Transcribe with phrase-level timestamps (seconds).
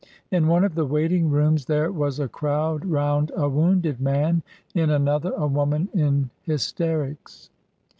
[0.31, 4.41] In one of the waiting rooms there was a crowd round a wounded man,
[4.73, 7.51] in another a woman in hysterics.